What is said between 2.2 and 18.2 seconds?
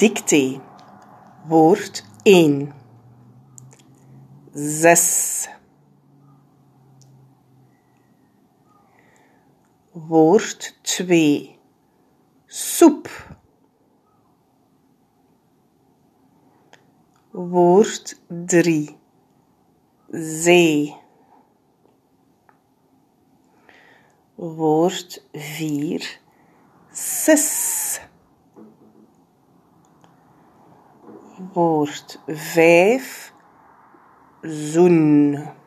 1. Zes. Woord 2. Soep. Woord